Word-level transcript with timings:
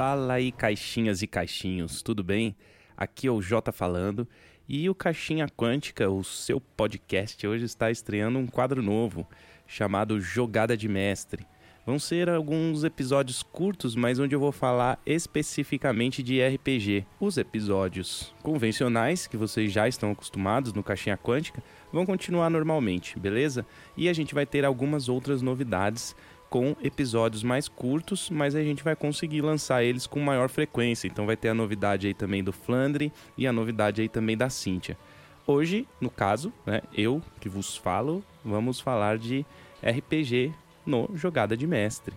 Fala 0.00 0.32
aí, 0.32 0.50
caixinhas 0.50 1.20
e 1.20 1.26
caixinhos, 1.26 2.00
tudo 2.00 2.24
bem? 2.24 2.56
Aqui 2.96 3.26
é 3.26 3.30
o 3.30 3.42
Jota 3.42 3.70
falando 3.70 4.26
e 4.66 4.88
o 4.88 4.94
Caixinha 4.94 5.46
Quântica, 5.46 6.08
o 6.08 6.24
seu 6.24 6.58
podcast, 6.58 7.46
hoje 7.46 7.66
está 7.66 7.90
estreando 7.90 8.38
um 8.38 8.46
quadro 8.46 8.82
novo 8.82 9.28
chamado 9.66 10.18
Jogada 10.18 10.74
de 10.74 10.88
Mestre. 10.88 11.46
Vão 11.84 11.98
ser 11.98 12.30
alguns 12.30 12.82
episódios 12.82 13.42
curtos, 13.42 13.94
mas 13.94 14.18
onde 14.18 14.34
eu 14.34 14.40
vou 14.40 14.52
falar 14.52 14.98
especificamente 15.04 16.22
de 16.22 16.40
RPG. 16.40 17.04
Os 17.20 17.36
episódios 17.36 18.34
convencionais, 18.42 19.26
que 19.26 19.36
vocês 19.36 19.70
já 19.70 19.86
estão 19.86 20.12
acostumados 20.12 20.72
no 20.72 20.82
Caixinha 20.82 21.18
Quântica, 21.18 21.62
vão 21.92 22.06
continuar 22.06 22.48
normalmente, 22.48 23.18
beleza? 23.18 23.66
E 23.98 24.08
a 24.08 24.14
gente 24.14 24.34
vai 24.34 24.46
ter 24.46 24.64
algumas 24.64 25.10
outras 25.10 25.42
novidades 25.42 26.16
com 26.50 26.74
episódios 26.82 27.44
mais 27.44 27.68
curtos, 27.68 28.28
mas 28.28 28.56
a 28.56 28.62
gente 28.62 28.82
vai 28.82 28.96
conseguir 28.96 29.40
lançar 29.40 29.84
eles 29.84 30.04
com 30.04 30.18
maior 30.18 30.48
frequência. 30.50 31.06
Então 31.06 31.24
vai 31.24 31.36
ter 31.36 31.48
a 31.48 31.54
novidade 31.54 32.08
aí 32.08 32.12
também 32.12 32.42
do 32.42 32.52
Flandre 32.52 33.12
e 33.38 33.46
a 33.46 33.52
novidade 33.52 34.02
aí 34.02 34.08
também 34.08 34.36
da 34.36 34.50
Cíntia. 34.50 34.98
Hoje, 35.46 35.86
no 36.00 36.10
caso, 36.10 36.52
né, 36.66 36.82
eu 36.92 37.22
que 37.40 37.48
vos 37.48 37.76
falo, 37.76 38.22
vamos 38.44 38.80
falar 38.80 39.16
de 39.16 39.46
RPG 39.80 40.52
no 40.84 41.08
Jogada 41.14 41.56
de 41.56 41.66
Mestre. 41.66 42.14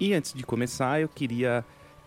E 0.00 0.14
antes 0.14 0.32
de 0.32 0.42
começar, 0.42 1.00
eu 1.00 1.08
queria 1.08 1.64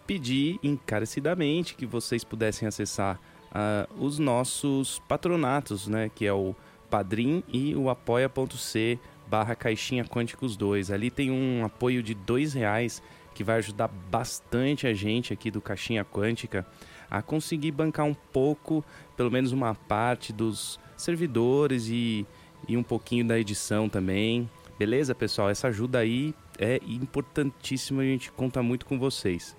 pedir 0.08 0.60
encarecidamente 0.64 1.76
que 1.76 1.86
vocês 1.86 2.24
pudessem 2.24 2.68
acessar 2.68 3.20
uh, 3.52 4.04
os 4.04 4.18
nossos 4.18 5.00
patronatos, 5.08 5.88
né, 5.88 6.10
que 6.14 6.26
é 6.26 6.34
o 6.34 6.56
Padrim 6.90 7.44
e 7.52 7.76
o 7.76 7.90
apoia.c 7.90 9.00
barra 9.30 9.56
caixinha 9.56 10.04
quânticos 10.06 10.56
2. 10.56 10.92
Ali 10.92 11.10
tem 11.10 11.32
um 11.32 11.66
apoio 11.66 12.02
de 12.02 12.14
dois 12.14 12.54
reais 12.54 13.02
que 13.34 13.44
vai 13.44 13.58
ajudar 13.58 13.88
bastante 13.88 14.88
a 14.88 14.94
gente 14.94 15.32
aqui 15.32 15.52
do 15.52 15.62
Caixinha 15.62 16.04
Quântica 16.04 16.66
a 17.10 17.22
conseguir 17.22 17.72
bancar 17.72 18.06
um 18.06 18.14
pouco, 18.14 18.84
pelo 19.16 19.30
menos 19.30 19.52
uma 19.52 19.76
parte 19.76 20.34
dos 20.34 20.80
servidores 20.98 21.88
e, 21.88 22.26
e 22.68 22.76
um 22.76 22.82
pouquinho 22.82 23.26
da 23.26 23.38
edição 23.40 23.88
também. 23.88 24.50
Beleza, 24.80 25.14
pessoal? 25.14 25.50
Essa 25.50 25.68
ajuda 25.68 26.00
aí 26.00 26.34
é 26.58 26.80
importantíssima, 26.88 28.02
a 28.02 28.06
gente 28.06 28.32
conta 28.32 28.64
muito 28.64 28.86
com 28.86 28.98
vocês. 28.98 29.56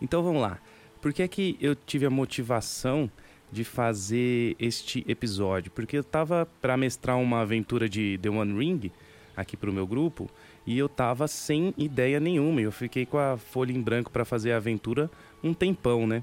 Então 0.00 0.22
vamos 0.22 0.40
lá. 0.40 0.58
Por 1.00 1.12
que 1.12 1.22
é 1.22 1.28
que 1.28 1.56
eu 1.60 1.74
tive 1.74 2.06
a 2.06 2.10
motivação 2.10 3.10
de 3.50 3.64
fazer 3.64 4.54
este 4.58 5.04
episódio, 5.08 5.70
porque 5.70 5.96
eu 5.96 6.04
tava 6.04 6.46
para 6.60 6.76
mestrar 6.76 7.18
uma 7.18 7.40
aventura 7.40 7.88
de 7.88 8.18
The 8.18 8.28
One 8.28 8.58
Ring 8.58 8.92
aqui 9.36 9.56
pro 9.56 9.72
meu 9.72 9.86
grupo 9.86 10.28
e 10.66 10.76
eu 10.76 10.88
tava 10.88 11.26
sem 11.26 11.72
ideia 11.78 12.20
nenhuma. 12.20 12.60
Eu 12.60 12.72
fiquei 12.72 13.06
com 13.06 13.18
a 13.18 13.36
folha 13.36 13.72
em 13.72 13.80
branco 13.80 14.10
para 14.10 14.24
fazer 14.24 14.52
a 14.52 14.56
aventura 14.56 15.10
um 15.42 15.54
tempão, 15.54 16.06
né? 16.06 16.22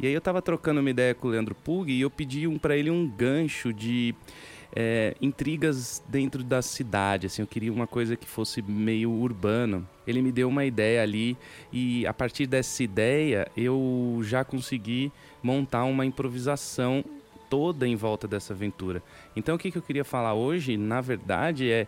E 0.00 0.06
aí 0.06 0.12
eu 0.12 0.20
tava 0.20 0.42
trocando 0.42 0.80
uma 0.80 0.90
ideia 0.90 1.14
com 1.14 1.28
o 1.28 1.30
Leandro 1.30 1.54
Pug 1.54 1.92
e 1.92 2.00
eu 2.00 2.10
pedi 2.10 2.48
um 2.48 2.58
para 2.58 2.76
ele 2.76 2.90
um 2.90 3.06
gancho 3.06 3.72
de 3.72 4.14
é, 4.76 5.14
intrigas 5.22 6.02
dentro 6.08 6.42
da 6.42 6.60
cidade, 6.60 7.28
assim, 7.28 7.42
eu 7.42 7.46
queria 7.46 7.72
uma 7.72 7.86
coisa 7.86 8.16
que 8.16 8.26
fosse 8.26 8.60
meio 8.60 9.08
urbano. 9.08 9.88
Ele 10.04 10.20
me 10.20 10.32
deu 10.32 10.48
uma 10.48 10.64
ideia 10.64 11.00
ali 11.00 11.36
e 11.72 12.04
a 12.06 12.12
partir 12.12 12.46
dessa 12.46 12.82
ideia 12.82 13.46
eu 13.56 14.18
já 14.22 14.44
consegui 14.44 15.12
montar 15.40 15.84
uma 15.84 16.04
improvisação 16.04 17.04
toda 17.48 17.86
em 17.86 17.94
volta 17.94 18.26
dessa 18.26 18.52
aventura. 18.52 19.00
Então 19.36 19.54
o 19.54 19.58
que, 19.58 19.70
que 19.70 19.78
eu 19.78 19.82
queria 19.82 20.04
falar 20.04 20.34
hoje, 20.34 20.76
na 20.76 21.00
verdade, 21.00 21.70
é 21.70 21.86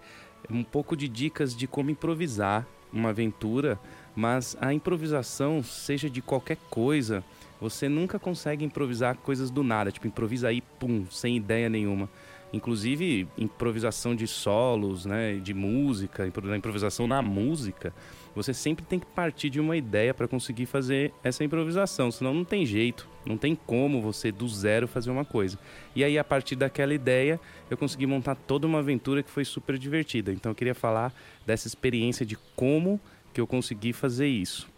um 0.48 0.62
pouco 0.62 0.96
de 0.96 1.08
dicas 1.08 1.56
de 1.56 1.66
como 1.66 1.90
improvisar 1.90 2.64
uma 2.92 3.08
aventura, 3.08 3.80
mas 4.14 4.56
a 4.60 4.72
improvisação, 4.72 5.60
seja 5.60 6.08
de 6.08 6.22
qualquer 6.22 6.56
coisa, 6.70 7.24
você 7.60 7.88
nunca 7.88 8.16
consegue 8.16 8.64
improvisar 8.64 9.16
coisas 9.16 9.50
do 9.50 9.64
nada, 9.64 9.90
tipo 9.90 10.06
improvisa 10.06 10.48
aí, 10.48 10.60
pum, 10.78 11.04
sem 11.10 11.36
ideia 11.36 11.68
nenhuma 11.68 12.08
inclusive 12.56 13.28
improvisação 13.38 14.16
de 14.16 14.26
solos, 14.26 15.06
né, 15.06 15.34
de 15.34 15.54
música, 15.54 16.26
improvisação 16.26 17.06
na 17.06 17.22
música, 17.22 17.92
você 18.34 18.52
sempre 18.52 18.84
tem 18.84 18.98
que 18.98 19.06
partir 19.06 19.48
de 19.48 19.60
uma 19.60 19.76
ideia 19.76 20.12
para 20.12 20.28
conseguir 20.28 20.66
fazer 20.66 21.12
essa 21.24 21.42
improvisação, 21.42 22.10
senão 22.10 22.34
não 22.34 22.44
tem 22.44 22.66
jeito, 22.66 23.08
não 23.24 23.36
tem 23.36 23.54
como 23.54 24.02
você 24.02 24.30
do 24.30 24.46
zero 24.48 24.86
fazer 24.86 25.10
uma 25.10 25.24
coisa. 25.24 25.58
E 25.94 26.04
aí 26.04 26.18
a 26.18 26.24
partir 26.24 26.56
daquela 26.56 26.92
ideia, 26.92 27.40
eu 27.70 27.76
consegui 27.76 28.06
montar 28.06 28.34
toda 28.34 28.66
uma 28.66 28.80
aventura 28.80 29.22
que 29.22 29.30
foi 29.30 29.44
super 29.44 29.78
divertida. 29.78 30.32
Então 30.32 30.52
eu 30.52 30.56
queria 30.56 30.74
falar 30.74 31.14
dessa 31.46 31.66
experiência 31.66 32.26
de 32.26 32.36
como 32.54 33.00
que 33.32 33.40
eu 33.40 33.46
consegui 33.46 33.92
fazer 33.92 34.28
isso. 34.28 34.68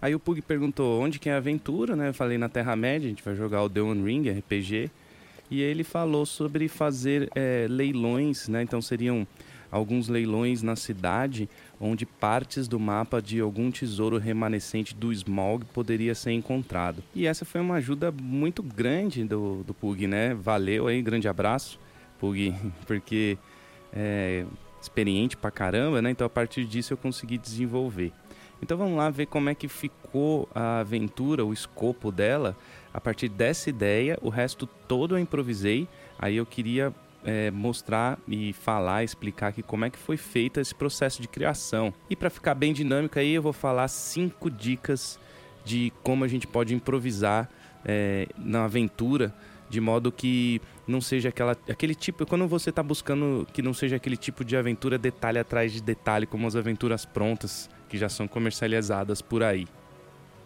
Aí 0.00 0.14
o 0.14 0.20
Pug 0.20 0.42
perguntou 0.42 1.00
onde 1.00 1.18
que 1.18 1.28
é 1.28 1.32
a 1.32 1.38
aventura, 1.38 1.96
né? 1.96 2.08
Eu 2.08 2.14
falei 2.14 2.36
na 2.36 2.48
Terra-média, 2.48 3.06
a 3.06 3.08
gente 3.08 3.22
vai 3.22 3.34
jogar 3.34 3.62
o 3.62 3.70
The 3.70 3.80
One 3.80 4.04
Ring 4.04 4.28
RPG 4.30 4.90
e 5.50 5.60
ele 5.60 5.84
falou 5.84 6.26
sobre 6.26 6.68
fazer 6.68 7.30
é, 7.34 7.66
leilões, 7.68 8.48
né? 8.48 8.62
Então 8.62 8.82
seriam 8.82 9.26
alguns 9.70 10.08
leilões 10.08 10.62
na 10.62 10.76
cidade 10.76 11.48
onde 11.80 12.06
partes 12.06 12.66
do 12.66 12.78
mapa 12.78 13.20
de 13.20 13.40
algum 13.40 13.70
tesouro 13.70 14.18
remanescente 14.18 14.94
do 14.94 15.12
Smog 15.12 15.64
poderia 15.66 16.14
ser 16.14 16.32
encontrado. 16.32 17.02
E 17.14 17.26
essa 17.26 17.44
foi 17.44 17.60
uma 17.60 17.76
ajuda 17.76 18.10
muito 18.10 18.62
grande 18.62 19.24
do, 19.24 19.62
do 19.64 19.74
Pug, 19.74 20.06
né? 20.06 20.34
Valeu 20.34 20.86
aí, 20.86 21.02
grande 21.02 21.28
abraço, 21.28 21.78
Pug, 22.18 22.54
porque 22.86 23.36
é 23.92 24.44
experiente 24.80 25.36
pra 25.36 25.50
caramba, 25.50 26.00
né? 26.00 26.10
Então 26.10 26.26
a 26.26 26.30
partir 26.30 26.64
disso 26.64 26.92
eu 26.92 26.96
consegui 26.96 27.36
desenvolver. 27.36 28.12
Então 28.62 28.78
vamos 28.78 28.96
lá 28.96 29.10
ver 29.10 29.26
como 29.26 29.50
é 29.50 29.54
que 29.54 29.68
ficou 29.68 30.48
a 30.54 30.80
aventura, 30.80 31.44
o 31.44 31.52
escopo 31.52 32.10
dela. 32.10 32.56
A 32.96 33.00
partir 33.00 33.28
dessa 33.28 33.68
ideia, 33.68 34.18
o 34.22 34.30
resto 34.30 34.66
todo 34.66 35.14
eu 35.14 35.18
improvisei. 35.18 35.86
Aí 36.18 36.36
eu 36.36 36.46
queria 36.46 36.94
é, 37.22 37.50
mostrar 37.50 38.18
e 38.26 38.54
falar, 38.54 39.04
explicar 39.04 39.48
aqui 39.48 39.62
como 39.62 39.84
é 39.84 39.90
que 39.90 39.98
foi 39.98 40.16
feito 40.16 40.58
esse 40.58 40.74
processo 40.74 41.20
de 41.20 41.28
criação. 41.28 41.92
E 42.08 42.16
para 42.16 42.30
ficar 42.30 42.54
bem 42.54 42.72
dinâmico 42.72 43.18
aí, 43.18 43.34
eu 43.34 43.42
vou 43.42 43.52
falar 43.52 43.86
cinco 43.88 44.50
dicas 44.50 45.20
de 45.62 45.92
como 46.02 46.24
a 46.24 46.28
gente 46.28 46.46
pode 46.46 46.74
improvisar 46.74 47.50
é, 47.84 48.28
na 48.38 48.64
aventura 48.64 49.34
de 49.68 49.78
modo 49.78 50.10
que 50.10 50.62
não 50.86 51.02
seja 51.02 51.28
aquela, 51.28 51.54
aquele 51.68 51.94
tipo. 51.94 52.24
Quando 52.24 52.48
você 52.48 52.70
está 52.70 52.82
buscando 52.82 53.46
que 53.52 53.60
não 53.60 53.74
seja 53.74 53.96
aquele 53.96 54.16
tipo 54.16 54.42
de 54.42 54.56
aventura 54.56 54.96
detalhe 54.96 55.38
atrás 55.38 55.70
de 55.70 55.82
detalhe, 55.82 56.24
como 56.24 56.46
as 56.46 56.56
aventuras 56.56 57.04
prontas 57.04 57.68
que 57.90 57.98
já 57.98 58.08
são 58.08 58.26
comercializadas 58.26 59.20
por 59.20 59.42
aí. 59.42 59.66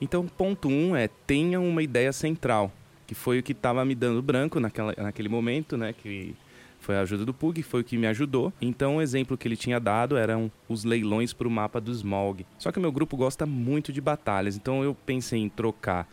Então, 0.00 0.26
ponto 0.26 0.68
um 0.68 0.96
é 0.96 1.08
tenha 1.08 1.60
uma 1.60 1.82
ideia 1.82 2.12
central, 2.12 2.72
que 3.06 3.14
foi 3.14 3.38
o 3.38 3.42
que 3.42 3.52
estava 3.52 3.84
me 3.84 3.94
dando 3.94 4.22
branco 4.22 4.58
naquela, 4.58 4.94
naquele 4.96 5.28
momento, 5.28 5.76
né? 5.76 5.92
Que 5.92 6.34
foi 6.80 6.96
a 6.96 7.00
ajuda 7.00 7.24
do 7.24 7.34
Pug, 7.34 7.62
foi 7.62 7.82
o 7.82 7.84
que 7.84 7.98
me 7.98 8.06
ajudou. 8.06 8.52
Então, 8.60 8.96
o 8.96 9.02
exemplo 9.02 9.36
que 9.36 9.46
ele 9.46 9.56
tinha 9.56 9.78
dado 9.78 10.16
eram 10.16 10.50
os 10.68 10.84
leilões 10.84 11.32
para 11.32 11.46
o 11.46 11.50
mapa 11.50 11.80
do 11.80 11.92
Smog. 11.92 12.46
Só 12.58 12.72
que 12.72 12.80
meu 12.80 12.90
grupo 12.90 13.16
gosta 13.16 13.44
muito 13.44 13.92
de 13.92 14.00
batalhas, 14.00 14.56
então 14.56 14.82
eu 14.82 14.94
pensei 14.94 15.40
em 15.40 15.48
trocar 15.48 16.08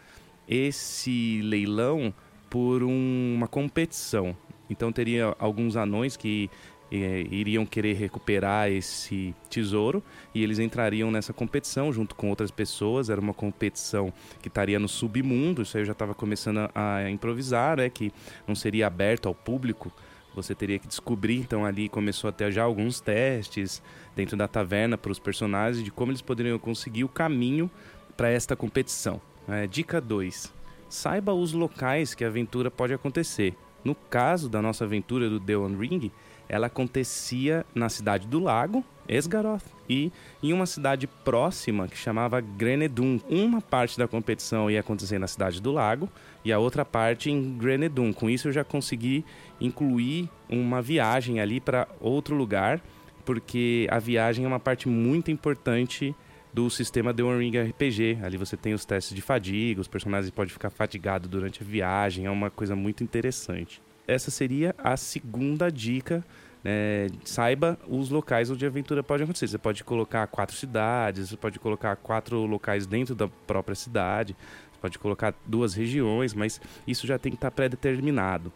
esse 0.47 1.41
leilão 1.43 2.13
por 2.49 2.83
um, 2.83 3.33
uma 3.35 3.47
competição. 3.47 4.35
Então 4.69 4.91
teria 4.91 5.35
alguns 5.39 5.75
anões 5.75 6.17
que 6.17 6.49
iriam 6.91 7.65
querer 7.65 7.93
recuperar 7.93 8.69
esse 8.69 9.35
tesouro 9.49 10.01
e 10.33 10.43
eles 10.43 10.59
entrariam 10.59 11.11
nessa 11.11 11.33
competição 11.33 11.91
junto 11.91 12.15
com 12.15 12.29
outras 12.29 12.51
pessoas. 12.51 13.09
Era 13.09 13.19
uma 13.19 13.33
competição 13.33 14.13
que 14.41 14.47
estaria 14.47 14.79
no 14.79 14.87
submundo. 14.87 15.61
Isso 15.61 15.77
aí 15.77 15.81
eu 15.81 15.85
já 15.85 15.91
estava 15.91 16.13
começando 16.13 16.69
a, 16.73 17.09
improvisar, 17.09 17.77
né? 17.77 17.89
Que 17.89 18.11
não 18.47 18.55
seria 18.55 18.87
aberto 18.87 19.27
ao 19.27 19.35
público. 19.35 19.91
Você 20.35 20.55
teria 20.55 20.79
que 20.79 20.87
descobrir. 20.87 21.39
Então 21.39 21.65
ali 21.65 21.89
começou 21.89 22.29
a 22.29 22.31
ter 22.31 22.51
já 22.51 22.63
alguns 22.63 23.01
testes 23.01 23.81
dentro 24.15 24.37
da 24.37 24.47
taverna 24.47 24.97
para 24.97 25.11
os 25.11 25.19
personagens 25.19 25.83
de 25.83 25.91
como 25.91 26.11
eles 26.11 26.21
poderiam 26.21 26.57
conseguir 26.57 27.03
o 27.03 27.09
caminho 27.09 27.69
para 28.15 28.29
esta 28.29 28.55
competição. 28.55 29.21
É, 29.47 29.65
dica 29.67 30.01
2 30.01 30.57
saiba 30.89 31.33
os 31.33 31.53
locais 31.53 32.13
que 32.13 32.23
a 32.23 32.27
aventura 32.27 32.71
pode 32.71 32.93
acontecer. 32.93 33.55
No 33.83 33.95
caso 33.95 34.49
da 34.49 34.61
nossa 34.61 34.83
aventura 34.83 35.29
do 35.29 35.39
The 35.39 35.57
One 35.57 35.75
Ring, 35.75 36.11
ela 36.49 36.67
acontecia 36.67 37.65
na 37.75 37.89
cidade 37.89 38.27
do 38.27 38.39
lago, 38.39 38.83
Esgaroth, 39.07 39.63
e 39.89 40.11
em 40.41 40.51
uma 40.53 40.65
cidade 40.65 41.07
próxima 41.07 41.87
que 41.87 41.97
chamava 41.97 42.41
Grenedun. 42.41 43.19
Uma 43.29 43.61
parte 43.61 43.97
da 43.97 44.07
competição 44.07 44.69
ia 44.69 44.79
acontecer 44.79 45.19
na 45.19 45.27
cidade 45.27 45.61
do 45.61 45.71
lago 45.71 46.09
e 46.43 46.51
a 46.51 46.59
outra 46.59 46.83
parte 46.83 47.31
em 47.31 47.57
Grenedun. 47.57 48.13
Com 48.13 48.29
isso 48.29 48.47
eu 48.47 48.51
já 48.51 48.63
consegui 48.63 49.23
incluir 49.59 50.29
uma 50.49 50.81
viagem 50.81 51.39
ali 51.39 51.59
para 51.59 51.87
outro 51.99 52.35
lugar, 52.35 52.81
porque 53.25 53.87
a 53.91 53.99
viagem 53.99 54.45
é 54.45 54.47
uma 54.47 54.59
parte 54.59 54.87
muito 54.87 55.31
importante 55.31 56.15
do 56.57 56.71
sistema 56.71 57.13
The 57.13 57.21
One 57.21 57.37
Ring 57.37 57.55
RPG. 57.55 58.17
Ali 58.23 58.35
você 58.35 58.57
tem 58.57 58.73
os 58.73 58.83
testes 58.83 59.13
de 59.13 59.21
fadiga, 59.21 59.79
os 59.79 59.87
personagens 59.87 60.31
podem 60.31 60.51
ficar 60.51 60.71
fatigados 60.71 61.29
durante 61.29 61.61
a 61.61 61.65
viagem, 61.65 62.25
é 62.25 62.31
uma 62.31 62.49
coisa 62.49 62.75
muito 62.75 63.03
interessante. 63.03 63.79
Essa 64.07 64.31
seria 64.31 64.73
a 64.79 64.97
segunda 64.97 65.71
dica 65.71 66.25
é, 66.65 67.09
saiba 67.23 67.77
os 67.87 68.09
locais 68.09 68.49
onde 68.49 68.65
a 68.65 68.69
aventura 68.69 69.03
pode 69.03 69.21
acontecer. 69.21 69.47
Você 69.47 69.59
pode 69.59 69.83
colocar 69.83 70.25
quatro 70.25 70.55
cidades, 70.55 71.29
você 71.29 71.37
pode 71.37 71.59
colocar 71.59 71.95
quatro 71.95 72.43
locais 72.47 72.87
dentro 72.87 73.13
da 73.13 73.27
própria 73.27 73.75
cidade, 73.75 74.35
você 74.71 74.79
pode 74.81 74.97
colocar 74.97 75.35
duas 75.45 75.75
regiões, 75.75 76.33
mas 76.33 76.59
isso 76.87 77.05
já 77.05 77.19
tem 77.19 77.31
que 77.31 77.37
estar 77.37 77.51
pré-determinado. 77.51 78.51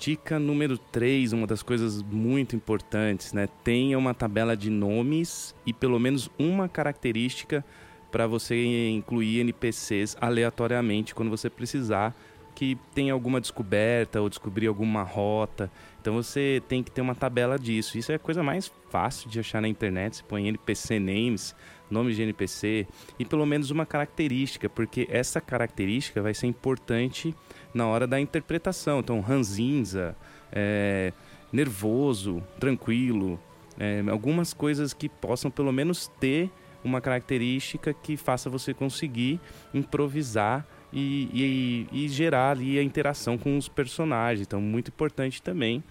Dica 0.00 0.38
número 0.38 0.78
3, 0.78 1.34
uma 1.34 1.46
das 1.46 1.62
coisas 1.62 2.02
muito 2.02 2.56
importantes, 2.56 3.34
né? 3.34 3.46
Tenha 3.62 3.98
uma 3.98 4.14
tabela 4.14 4.56
de 4.56 4.70
nomes 4.70 5.54
e 5.66 5.74
pelo 5.74 5.98
menos 6.00 6.30
uma 6.38 6.70
característica 6.70 7.62
para 8.10 8.26
você 8.26 8.88
incluir 8.88 9.40
NPCs 9.40 10.16
aleatoriamente 10.18 11.14
quando 11.14 11.28
você 11.28 11.50
precisar 11.50 12.16
que 12.54 12.78
tenha 12.94 13.12
alguma 13.12 13.42
descoberta 13.42 14.22
ou 14.22 14.30
descobrir 14.30 14.68
alguma 14.68 15.02
rota. 15.02 15.70
Então 16.00 16.14
você 16.14 16.62
tem 16.66 16.82
que 16.82 16.90
ter 16.90 17.02
uma 17.02 17.14
tabela 17.14 17.58
disso. 17.58 17.98
Isso 17.98 18.10
é 18.10 18.14
a 18.14 18.18
coisa 18.18 18.42
mais 18.42 18.72
fácil 18.88 19.28
de 19.28 19.38
achar 19.38 19.60
na 19.60 19.68
internet. 19.68 20.16
Você 20.16 20.22
põe 20.22 20.48
NPC 20.48 20.98
names, 20.98 21.54
nome 21.90 22.14
de 22.14 22.22
NPC 22.22 22.86
e 23.18 23.24
pelo 23.26 23.44
menos 23.44 23.70
uma 23.70 23.84
característica, 23.84 24.66
porque 24.66 25.06
essa 25.10 25.42
característica 25.42 26.22
vai 26.22 26.32
ser 26.32 26.46
importante 26.46 27.34
na 27.72 27.86
hora 27.86 28.06
da 28.06 28.20
interpretação. 28.20 29.00
Então, 29.00 29.20
ranzinza, 29.20 30.16
é, 30.52 31.12
nervoso, 31.52 32.42
tranquilo, 32.58 33.38
é, 33.78 34.02
algumas 34.10 34.52
coisas 34.52 34.92
que 34.92 35.08
possam 35.08 35.50
pelo 35.50 35.72
menos 35.72 36.08
ter 36.20 36.50
uma 36.82 37.00
característica 37.00 37.92
que 37.92 38.16
faça 38.16 38.48
você 38.48 38.72
conseguir 38.72 39.40
improvisar 39.72 40.66
e, 40.92 41.86
e, 41.92 42.04
e 42.04 42.08
gerar 42.08 42.52
ali 42.52 42.78
a 42.78 42.82
interação 42.82 43.38
com 43.38 43.56
os 43.56 43.68
personagens. 43.68 44.46
Então, 44.46 44.60
muito 44.60 44.88
importante 44.88 45.42
também 45.42 45.82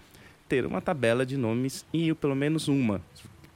ter 0.48 0.66
uma 0.66 0.80
tabela 0.80 1.24
de 1.24 1.36
nomes 1.36 1.86
e 1.92 2.12
pelo 2.14 2.34
menos 2.34 2.68
uma. 2.68 3.00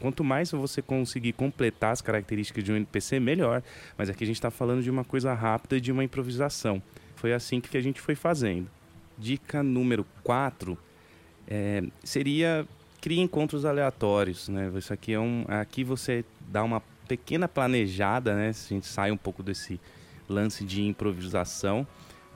Quanto 0.00 0.22
mais 0.22 0.50
você 0.50 0.82
conseguir 0.82 1.32
completar 1.32 1.92
as 1.92 2.00
características 2.00 2.62
de 2.62 2.72
um 2.72 2.76
NPC, 2.76 3.18
melhor. 3.18 3.62
Mas 3.96 4.08
aqui 4.08 4.22
a 4.22 4.26
gente 4.26 4.36
está 4.36 4.50
falando 4.50 4.82
de 4.82 4.90
uma 4.90 5.04
coisa 5.04 5.32
rápida 5.32 5.76
e 5.76 5.80
de 5.80 5.90
uma 5.90 6.04
improvisação. 6.04 6.82
Foi 7.24 7.32
assim 7.32 7.58
que 7.58 7.74
a 7.74 7.80
gente 7.80 8.02
foi 8.02 8.14
fazendo. 8.14 8.70
Dica 9.16 9.62
número 9.62 10.04
4 10.22 10.76
é, 11.48 11.82
seria 12.02 12.68
crie 13.00 13.18
encontros 13.18 13.64
aleatórios. 13.64 14.50
Né? 14.50 14.70
Isso 14.76 14.92
aqui 14.92 15.14
é 15.14 15.18
um. 15.18 15.46
Aqui 15.48 15.82
você 15.82 16.22
dá 16.46 16.62
uma 16.62 16.82
pequena 17.08 17.48
planejada, 17.48 18.34
né? 18.34 18.52
Se 18.52 18.74
a 18.74 18.76
gente 18.76 18.86
sai 18.86 19.10
um 19.10 19.16
pouco 19.16 19.42
desse 19.42 19.80
lance 20.28 20.66
de 20.66 20.82
improvisação. 20.82 21.86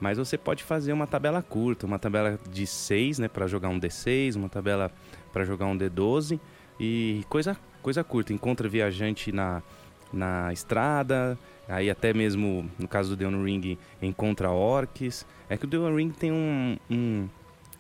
Mas 0.01 0.17
você 0.17 0.39
pode 0.39 0.65
fazer 0.65 0.95
uma 0.95 1.07
tabela 1.07 1.43
curta, 1.43 1.85
uma 1.85 1.99
tabela 1.99 2.41
de 2.51 2.67
6, 2.67 3.19
né, 3.19 3.29
para 3.29 3.47
jogar 3.47 3.69
um 3.69 3.79
D6, 3.79 4.37
uma 4.37 4.49
tabela 4.49 4.91
para 5.35 5.45
jogar 5.45 5.67
um 5.67 5.77
D12 5.77 6.41
e 6.81 7.27
coisa 7.29 7.55
coisa 7.83 8.03
curta. 8.03 8.33
Encontra 8.33 8.67
viajante 8.67 9.33
na, 9.33 9.63
na 10.13 10.53
estrada, 10.53 11.39
aí 11.69 11.91
até 11.91 12.13
mesmo 12.13 12.71
no 12.79 12.89
caso 12.89 13.11
do 13.11 13.17
The 13.17 13.27
One 13.27 13.45
Ring 13.45 13.79
encontra 14.01 14.51
orcs. 14.51 15.27
É 15.49 15.57
que 15.57 15.65
o 15.65 15.69
The 15.69 15.79
One 15.79 15.97
Ring 15.97 16.11
tem 16.11 16.33
um, 16.33 16.77
um, 16.91 17.29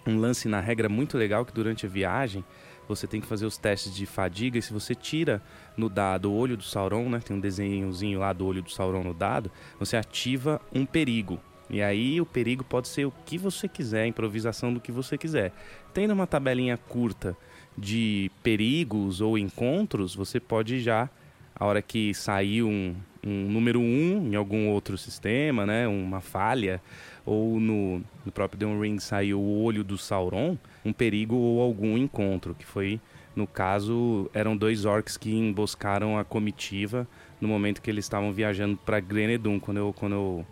um 0.06 0.18
lance 0.18 0.48
na 0.48 0.60
regra 0.60 0.88
muito 0.88 1.16
legal 1.16 1.44
que 1.44 1.52
durante 1.52 1.86
a 1.86 1.88
viagem 1.88 2.44
você 2.88 3.06
tem 3.06 3.20
que 3.20 3.26
fazer 3.26 3.44
os 3.44 3.58
testes 3.58 3.94
de 3.94 4.06
fadiga 4.06 4.58
e 4.58 4.62
se 4.62 4.72
você 4.72 4.94
tira 4.94 5.42
no 5.76 5.88
dado 5.88 6.30
o 6.30 6.34
olho 6.34 6.56
do 6.56 6.62
Sauron, 6.62 7.08
né? 7.08 7.20
Tem 7.20 7.36
um 7.36 7.40
desenhozinho 7.40 8.18
lá 8.18 8.32
do 8.32 8.46
olho 8.46 8.62
do 8.62 8.70
Sauron 8.70 9.04
no 9.04 9.12
dado, 9.12 9.50
você 9.78 9.96
ativa 9.96 10.60
um 10.74 10.86
perigo. 10.86 11.38
E 11.70 11.82
aí 11.82 12.18
o 12.18 12.24
perigo 12.24 12.64
pode 12.64 12.88
ser 12.88 13.04
o 13.04 13.12
que 13.26 13.36
você 13.36 13.68
quiser, 13.68 14.06
improvisação 14.06 14.72
do 14.72 14.80
que 14.80 14.90
você 14.90 15.18
quiser. 15.18 15.52
Tendo 15.92 16.14
uma 16.14 16.26
tabelinha 16.26 16.78
curta 16.78 17.36
de 17.76 18.30
perigos 18.42 19.20
ou 19.20 19.36
encontros, 19.36 20.14
você 20.14 20.40
pode 20.40 20.80
já, 20.80 21.10
a 21.58 21.66
hora 21.66 21.82
que 21.82 22.14
sair 22.14 22.62
um, 22.62 22.94
um 23.24 23.50
número 23.50 23.80
1 23.80 23.82
um, 23.82 24.32
em 24.32 24.36
algum 24.36 24.68
outro 24.68 24.96
sistema, 24.96 25.66
né? 25.66 25.88
Uma 25.88 26.20
falha, 26.20 26.80
ou 27.26 27.58
no, 27.60 28.02
no 28.24 28.32
próprio 28.32 28.58
The 28.58 28.80
Ring 28.80 28.98
saiu 28.98 29.40
o 29.40 29.62
olho 29.62 29.82
do 29.82 29.98
Sauron, 29.98 30.56
um 30.84 30.92
perigo 30.92 31.34
ou 31.34 31.60
algum 31.60 31.98
encontro, 31.98 32.54
que 32.54 32.64
foi, 32.64 33.00
no 33.34 33.46
caso, 33.46 34.30
eram 34.32 34.56
dois 34.56 34.84
orcs 34.84 35.16
que 35.16 35.34
emboscaram 35.34 36.18
a 36.18 36.24
comitiva 36.24 37.06
no 37.40 37.48
momento 37.48 37.82
que 37.82 37.90
eles 37.90 38.04
estavam 38.04 38.32
viajando 38.32 38.76
para 38.76 39.00
Grenedun, 39.00 39.60
quando 39.60 39.76
eu, 39.78 39.92
quando 39.92 40.14
eu, 40.14 40.46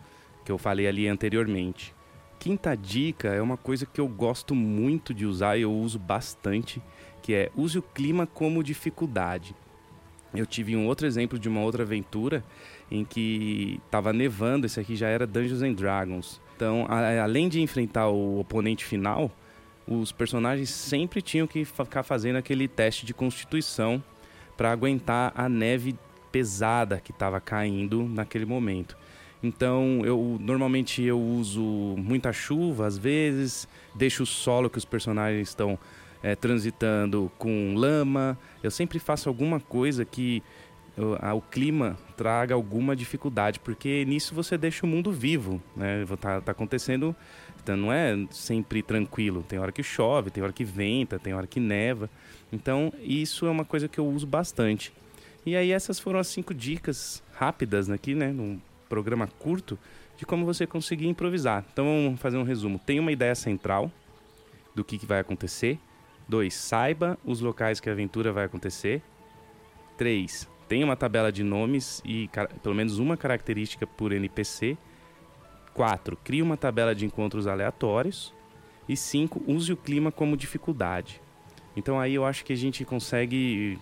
que 0.44 0.52
eu 0.52 0.58
falei 0.58 0.86
ali 0.86 1.08
anteriormente. 1.08 1.94
Quinta 2.38 2.76
dica 2.76 3.28
é 3.28 3.40
uma 3.40 3.56
coisa 3.56 3.86
que 3.86 4.00
eu 4.00 4.06
gosto 4.06 4.54
muito 4.54 5.14
de 5.14 5.24
usar 5.24 5.56
e 5.56 5.62
eu 5.62 5.72
uso 5.72 5.98
bastante, 5.98 6.82
que 7.22 7.32
é 7.32 7.50
use 7.56 7.78
o 7.78 7.82
clima 7.82 8.26
como 8.26 8.62
dificuldade. 8.62 9.54
Eu 10.38 10.46
tive 10.46 10.76
um 10.76 10.86
outro 10.86 11.06
exemplo 11.06 11.38
de 11.38 11.48
uma 11.48 11.60
outra 11.60 11.82
aventura 11.82 12.44
em 12.90 13.04
que 13.04 13.80
estava 13.84 14.12
nevando, 14.12 14.66
esse 14.66 14.78
aqui 14.78 14.96
já 14.96 15.08
era 15.08 15.26
Dungeons 15.26 15.62
and 15.62 15.72
Dragons. 15.72 16.40
Então, 16.54 16.86
a, 16.88 17.22
além 17.22 17.48
de 17.48 17.60
enfrentar 17.60 18.08
o 18.08 18.40
oponente 18.40 18.84
final, 18.84 19.30
os 19.86 20.10
personagens 20.12 20.70
sempre 20.70 21.20
tinham 21.20 21.46
que 21.46 21.64
ficar 21.64 22.02
fazendo 22.02 22.36
aquele 22.36 22.66
teste 22.66 23.04
de 23.06 23.14
constituição 23.14 24.02
para 24.56 24.72
aguentar 24.72 25.32
a 25.34 25.48
neve 25.48 25.96
pesada 26.32 27.00
que 27.00 27.12
estava 27.12 27.40
caindo 27.40 28.04
naquele 28.04 28.44
momento. 28.44 28.96
Então, 29.42 30.02
eu 30.04 30.38
normalmente 30.40 31.02
eu 31.02 31.20
uso 31.20 31.62
muita 31.62 32.32
chuva 32.32 32.86
às 32.86 32.98
vezes, 32.98 33.68
deixo 33.94 34.22
o 34.22 34.26
solo 34.26 34.70
que 34.70 34.78
os 34.78 34.84
personagens 34.84 35.48
estão 35.48 35.78
é, 36.26 36.34
transitando 36.34 37.31
com 37.38 37.75
lama. 37.76 38.37
Eu 38.61 38.70
sempre 38.70 38.99
faço 38.99 39.28
alguma 39.28 39.61
coisa 39.61 40.05
que 40.05 40.43
o 40.99 41.40
clima 41.40 41.96
traga 42.17 42.55
alguma 42.55 42.96
dificuldade, 42.96 43.61
porque 43.61 44.05
nisso 44.06 44.34
você 44.34 44.58
deixa 44.58 44.84
o 44.84 44.88
mundo 44.88 45.12
vivo, 45.12 45.62
né? 45.76 46.05
Tá, 46.19 46.40
tá 46.40 46.50
acontecendo, 46.50 47.14
então 47.62 47.76
não 47.76 47.93
é 47.93 48.26
sempre 48.31 48.82
tranquilo. 48.82 49.44
Tem 49.46 49.58
hora 49.58 49.70
que 49.70 49.84
chove, 49.84 50.31
tem 50.31 50.43
hora 50.43 50.52
que 50.52 50.64
venta, 50.64 51.17
tem 51.17 51.32
hora 51.32 51.46
que 51.46 51.61
neva. 51.61 52.11
Então 52.52 52.93
isso 53.00 53.46
é 53.46 53.50
uma 53.50 53.64
coisa 53.64 53.87
que 53.87 54.00
eu 54.00 54.06
uso 54.08 54.26
bastante. 54.26 54.93
E 55.44 55.55
aí 55.55 55.70
essas 55.70 56.00
foram 56.00 56.19
as 56.19 56.26
cinco 56.26 56.52
dicas 56.52 57.23
rápidas 57.34 57.88
aqui, 57.88 58.17
né? 58.17 58.32
Num 58.32 58.58
programa 58.88 59.28
curto 59.38 59.78
de 60.17 60.26
como 60.26 60.44
você 60.44 60.67
conseguir 60.67 61.06
improvisar. 61.06 61.64
Então 61.73 61.84
vamos 61.84 62.20
fazer 62.20 62.37
um 62.37 62.43
resumo. 62.43 62.81
Tem 62.81 62.99
uma 62.99 63.12
ideia 63.12 63.34
central 63.37 63.93
do 64.75 64.82
que, 64.82 64.99
que 64.99 65.06
vai 65.06 65.20
acontecer. 65.20 65.78
Dois, 66.28 66.55
saiba 66.55 67.19
os 67.25 67.40
locais 67.40 67.78
que 67.78 67.88
a 67.88 67.93
aventura 67.93 68.32
vai 68.32 68.44
acontecer. 68.44 69.02
Três, 69.97 70.49
tem 70.68 70.83
uma 70.83 70.97
tabela 70.97 71.30
de 71.30 71.45
nomes 71.45 72.02
e 72.04 72.28
pelo 72.62 72.75
menos 72.75 72.99
uma 72.99 73.16
característica 73.16 73.87
por 73.87 74.12
NPC. 74.12 74.76
4. 75.73 76.16
Crie 76.16 76.42
uma 76.42 76.56
tabela 76.56 76.95
de 76.95 77.06
encontros 77.06 77.47
aleatórios. 77.47 78.35
E 78.88 78.97
5. 78.97 79.42
Use 79.47 79.73
o 79.73 79.76
clima 79.76 80.11
como 80.11 80.37
dificuldade. 80.37 81.21
Então 81.76 82.00
aí 82.00 82.14
eu 82.14 82.25
acho 82.25 82.45
que 82.45 82.52
a 82.52 82.56
gente 82.56 82.85
consegue, 82.85 83.78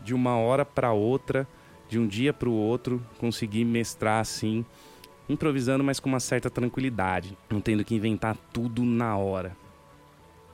de 0.00 0.14
uma 0.14 0.36
hora 0.36 0.64
para 0.64 0.92
outra, 0.92 1.46
de 1.88 1.98
um 1.98 2.06
dia 2.06 2.32
para 2.32 2.48
o 2.48 2.52
outro, 2.52 3.04
conseguir 3.18 3.64
mestrar 3.64 4.20
assim, 4.20 4.64
improvisando, 5.28 5.82
mas 5.82 6.00
com 6.00 6.08
uma 6.08 6.20
certa 6.20 6.48
tranquilidade, 6.48 7.36
não 7.50 7.60
tendo 7.60 7.84
que 7.84 7.94
inventar 7.94 8.36
tudo 8.52 8.84
na 8.84 9.16
hora. 9.16 9.56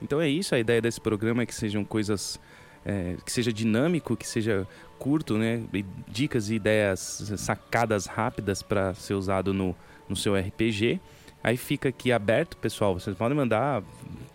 Então 0.02 0.20
é 0.20 0.28
isso, 0.28 0.54
a 0.54 0.58
ideia 0.58 0.80
desse 0.80 1.00
programa 1.00 1.42
é 1.42 1.46
que 1.46 1.54
sejam 1.54 1.84
coisas 1.84 2.38
é, 2.84 3.16
que 3.24 3.30
seja 3.30 3.52
dinâmico, 3.52 4.16
que 4.16 4.26
seja 4.26 4.66
curto, 4.98 5.38
né? 5.38 5.62
Dicas 6.08 6.50
e 6.50 6.54
ideias 6.54 7.32
sacadas 7.36 8.06
rápidas 8.06 8.62
para 8.62 8.94
ser 8.94 9.14
usado 9.14 9.54
no, 9.54 9.74
no 10.08 10.16
seu 10.16 10.36
RPG. 10.36 11.00
Aí 11.42 11.56
fica 11.56 11.88
aqui 11.88 12.12
aberto, 12.12 12.56
pessoal. 12.56 12.94
Vocês 12.94 13.16
podem 13.16 13.36
mandar 13.36 13.82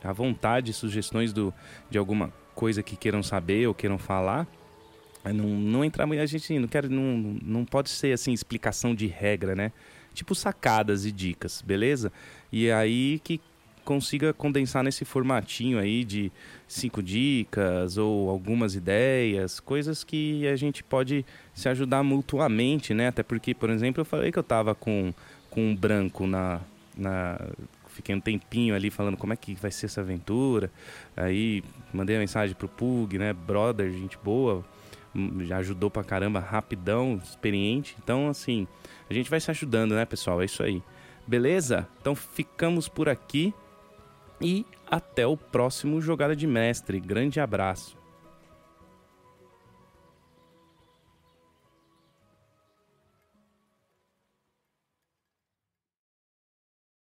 à 0.03 0.11
vontade 0.11 0.73
sugestões 0.73 1.31
do, 1.31 1.53
de 1.89 1.97
alguma 1.97 2.33
coisa 2.53 2.83
que 2.83 2.95
queiram 2.95 3.23
saber 3.23 3.67
ou 3.67 3.73
queiram 3.73 3.97
falar. 3.97 4.47
Não, 5.23 5.45
não 5.45 5.83
entrar 5.83 6.09
a 6.09 6.25
gente 6.25 6.57
não 6.57 6.69
quer 6.69 6.87
não, 6.89 7.37
não 7.43 7.65
pode 7.65 7.89
ser 7.89 8.13
assim 8.13 8.31
explicação 8.31 8.95
de 8.95 9.07
regra, 9.07 9.55
né? 9.55 9.73
Tipo 10.13 10.33
sacadas 10.33 11.05
e 11.05 11.11
dicas, 11.11 11.61
beleza? 11.61 12.11
E 12.51 12.71
aí 12.71 13.19
que 13.23 13.41
consiga 13.87 14.33
condensar 14.33 14.83
nesse 14.83 15.05
formatinho 15.05 15.79
aí 15.79 16.03
de 16.03 16.29
cinco 16.67 17.01
dicas 17.01 17.97
ou 17.97 18.29
algumas 18.29 18.75
ideias, 18.75 19.61
coisas 19.61 20.03
que 20.03 20.45
a 20.45 20.57
gente 20.57 20.83
pode 20.83 21.25
se 21.53 21.69
ajudar 21.69 22.03
mutuamente, 22.03 22.93
né? 22.93 23.07
Até 23.07 23.23
porque, 23.23 23.53
por 23.53 23.69
exemplo, 23.69 24.01
eu 24.01 24.05
falei 24.05 24.29
que 24.29 24.37
eu 24.37 24.43
tava 24.43 24.75
com, 24.75 25.13
com 25.49 25.69
um 25.69 25.73
branco 25.73 26.27
na, 26.27 26.59
na. 26.97 27.39
Fiquei 27.87 28.13
um 28.13 28.19
tempinho 28.19 28.75
ali 28.75 28.89
falando 28.89 29.15
como 29.15 29.31
é 29.31 29.37
que 29.37 29.55
vai 29.55 29.71
ser 29.71 29.85
essa 29.85 30.01
aventura. 30.01 30.69
Aí 31.15 31.63
mandei 31.93 32.17
a 32.17 32.19
mensagem 32.19 32.53
pro 32.57 32.67
Pug, 32.67 33.17
né? 33.17 33.31
Brother, 33.31 33.89
gente 33.89 34.17
boa. 34.21 34.65
Já 35.45 35.59
ajudou 35.59 35.89
pra 35.89 36.03
caramba, 36.03 36.41
rapidão, 36.41 37.21
experiente. 37.23 37.95
Então, 38.03 38.27
assim, 38.27 38.67
a 39.09 39.13
gente 39.13 39.29
vai 39.29 39.39
se 39.39 39.49
ajudando, 39.49 39.95
né, 39.95 40.03
pessoal? 40.03 40.41
É 40.41 40.45
isso 40.45 40.61
aí. 40.61 40.83
Beleza? 41.25 41.87
Então 42.01 42.13
ficamos 42.13 42.89
por 42.89 43.07
aqui. 43.07 43.53
E 44.41 44.65
até 44.89 45.25
o 45.25 45.35
próximo 45.35 46.01
Jogada 46.01 46.35
de 46.35 46.45
Mestre. 46.45 46.99
Grande 46.99 47.39
abraço. 47.39 47.96